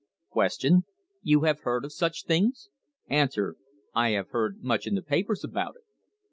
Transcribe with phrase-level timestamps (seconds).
[0.33, 0.81] Q.
[1.21, 2.69] You have heard of such things?
[3.11, 3.23] A.
[3.93, 5.83] I have heard much in the papers about it.